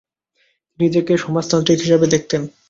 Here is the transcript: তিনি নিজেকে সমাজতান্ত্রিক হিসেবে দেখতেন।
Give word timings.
তিনি 0.69 0.83
নিজেকে 0.83 1.13
সমাজতান্ত্রিক 1.17 1.79
হিসেবে 1.79 2.05
দেখতেন। 2.07 2.41